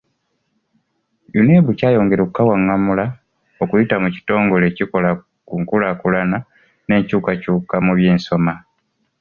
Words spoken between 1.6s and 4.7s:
kyayongera okukawangamula okuyita mu kitongole